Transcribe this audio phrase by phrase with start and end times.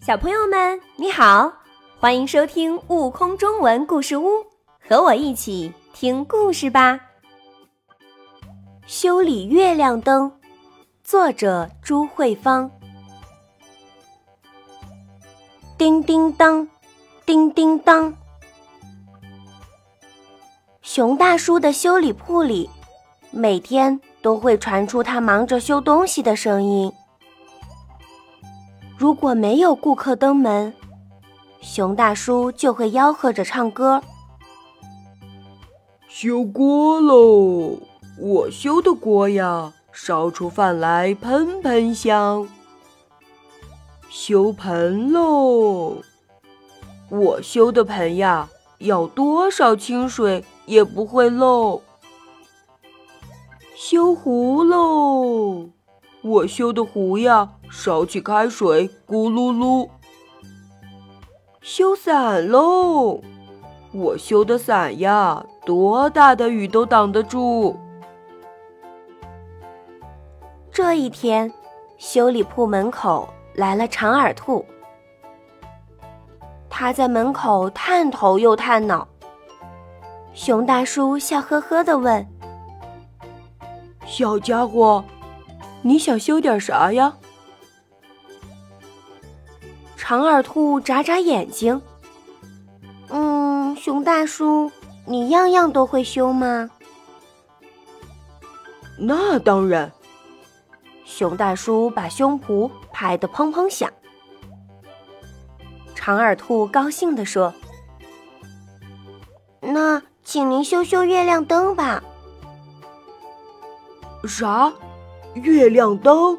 [0.00, 1.52] 小朋友们，你好，
[1.98, 4.28] 欢迎收听《悟空中文故事屋》，
[4.88, 6.98] 和我一起听故事吧。
[8.86, 10.32] 修理月亮灯，
[11.02, 12.70] 作者朱慧芳。
[15.76, 16.66] 叮叮当，
[17.26, 18.14] 叮叮当，
[20.80, 22.70] 熊大叔的修理铺里，
[23.30, 26.90] 每天都会传出他忙着修东西的声音。
[28.98, 30.74] 如果没有顾客登门，
[31.60, 34.02] 熊大叔就会吆喝着唱歌
[36.10, 37.78] ：“修锅喽，
[38.18, 42.48] 我修的锅呀，烧出饭来喷喷香。
[44.10, 45.98] 修盆喽，
[47.08, 51.80] 我修的盆呀，要多少清水也不会漏。
[53.76, 55.68] 修壶喽。”
[56.20, 59.88] 我修的壶呀，烧起开水咕噜噜。
[61.60, 63.20] 修伞喽！
[63.92, 67.76] 我修的伞呀，多大的雨都挡得住。
[70.70, 71.52] 这一天，
[71.98, 74.64] 修理铺门口来了长耳兔，
[76.70, 79.06] 他在门口探头又探脑。
[80.32, 82.26] 熊大叔笑呵呵的问
[84.06, 85.04] ：“小家伙。”
[85.82, 87.16] 你想修点啥呀？
[90.08, 91.82] 长耳兔眨眨眼睛。
[93.10, 94.72] 嗯，熊大叔，
[95.04, 96.70] 你样样都会修吗？
[98.98, 99.92] 那当然。
[101.04, 103.92] 熊大叔把胸脯拍得砰砰响。
[105.94, 107.52] 长耳兔高兴地说
[109.60, 112.02] ：“那请您修修月亮灯吧。”
[114.26, 114.72] 啥？
[115.34, 116.38] 月亮灯，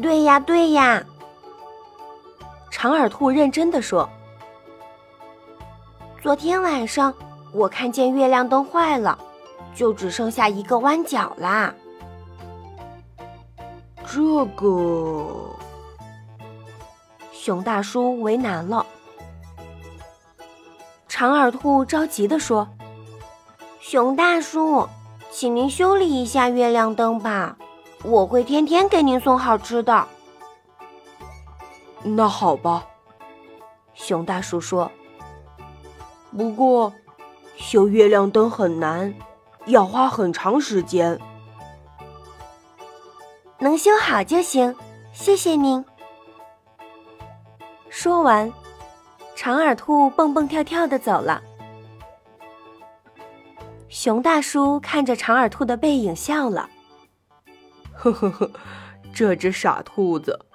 [0.00, 1.04] 对呀对呀。
[2.76, 4.06] 长耳兔认真的说
[6.20, 7.12] ：“昨天晚上
[7.50, 9.18] 我看见月亮灯坏了，
[9.74, 11.74] 就只剩下一个弯角啦。”
[14.06, 15.56] 这个，
[17.32, 18.84] 熊大叔为难了。
[21.08, 22.68] 长耳兔着急的说
[23.80, 24.86] ：“熊大叔。”
[25.32, 27.56] 请您修理一下月亮灯吧，
[28.04, 30.06] 我会天天给您送好吃的。
[32.14, 32.86] 那好吧，
[33.92, 34.90] 熊大叔说。
[36.36, 36.92] 不过，
[37.56, 39.12] 修月亮灯很难，
[39.66, 41.18] 要花很长时间。
[43.58, 44.76] 能修好就行，
[45.12, 45.84] 谢谢您。
[47.88, 48.52] 说完，
[49.34, 51.42] 长耳兔蹦蹦跳跳的走了。
[53.88, 56.70] 熊大叔看着长耳兔的背影笑了，
[57.92, 58.50] 呵呵呵，
[59.12, 60.45] 这只傻兔子。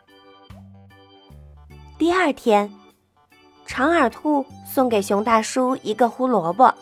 [2.01, 2.67] 第二天，
[3.67, 6.73] 长耳兔送给熊大叔一个胡萝卜。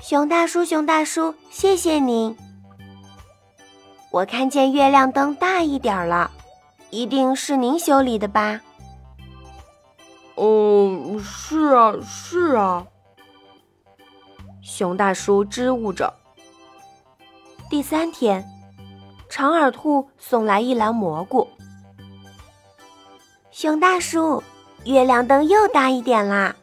[0.00, 2.36] 熊大叔，熊大叔，谢谢您。
[4.12, 6.30] 我看见月亮灯大一点了，
[6.90, 8.60] 一定是您修理的吧？
[10.36, 12.86] 嗯，是啊，是啊。
[14.62, 16.14] 熊大叔支吾着。
[17.68, 18.48] 第三天，
[19.28, 21.48] 长耳兔送来一篮蘑菇。
[23.60, 24.42] 熊大叔，
[24.86, 26.56] 月亮灯又大一点啦。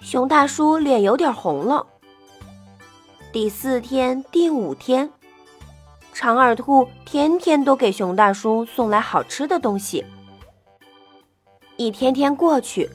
[0.00, 1.86] 熊大叔脸有点红了。
[3.30, 5.08] 第四天、第五天，
[6.12, 10.04] 长耳兔天天都给熊大叔送来好吃的东西。
[11.76, 12.90] 一天天过去，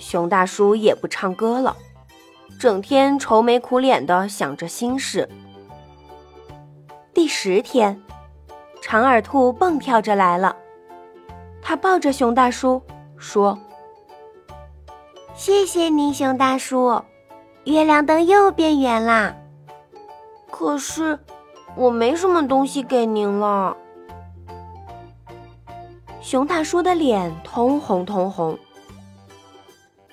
[0.00, 1.76] 熊大叔也不唱歌了。
[2.58, 5.28] 整天愁眉苦脸的想着心事。
[7.14, 8.02] 第十天，
[8.82, 10.56] 长耳兔蹦跳着来了，
[11.62, 12.82] 他抱着熊大叔
[13.16, 13.58] 说
[15.34, 17.02] ：“谢谢您，熊大叔，
[17.64, 19.36] 月亮灯又变圆啦。
[20.50, 21.18] 可是
[21.76, 23.76] 我没什么东西给您了。”
[26.20, 28.58] 熊大叔的脸通红通红。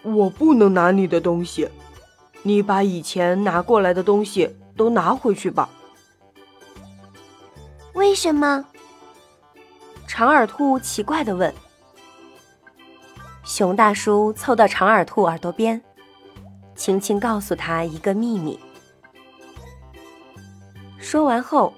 [0.03, 1.67] 我不能拿你的东西。
[2.43, 5.67] 你把以前拿过来的东西都拿回去吧。
[7.93, 8.63] 为什么？
[10.07, 11.53] 长耳兔奇怪的问。
[13.43, 15.79] 熊大叔凑到长耳兔耳朵边，
[16.75, 18.57] 轻轻告诉他一个秘密。
[20.97, 21.71] 说完后，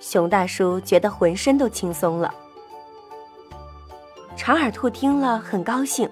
[0.00, 2.34] 熊大叔觉得浑身都轻松了。
[4.36, 6.08] 长耳兔听了很高兴。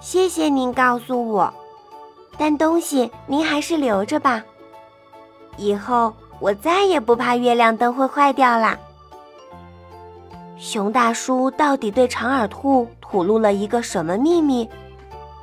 [0.00, 1.52] 谢谢您告诉我。
[2.36, 4.42] 但东西您还是留着吧，
[5.56, 8.76] 以后我再也不怕月亮灯会坏掉啦。
[10.56, 14.68] 熊大叔到底对长耳兔吐露了一个什么秘密？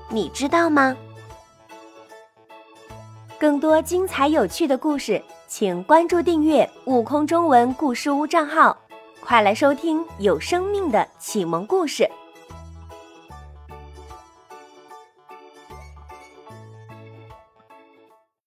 [0.10, 0.96] 你知道吗？
[3.38, 8.78] 更多精彩有趣的故事，请关注订阅“悟空中文故事屋”账号，
[9.20, 12.10] 快来收听有生命的启蒙故事。